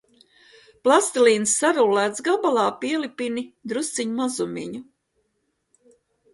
[0.87, 4.85] Plastilīns sarullēts gabalā, pielipini drusciņ mazumiņu.